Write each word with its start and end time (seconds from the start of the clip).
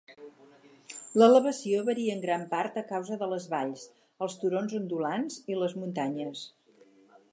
L'elevació 1.21 1.83
varia 1.89 2.15
en 2.17 2.23
gran 2.23 2.47
part 2.55 2.79
a 2.81 2.85
causa 2.93 3.19
de 3.25 3.27
les 3.35 3.45
valls, 3.53 3.83
els 4.27 4.39
turons 4.45 4.75
ondulants 4.81 5.39
i 5.55 5.59
les 5.61 5.77
muntanyes. 5.83 6.43